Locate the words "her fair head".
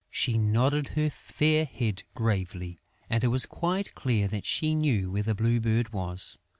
0.97-2.01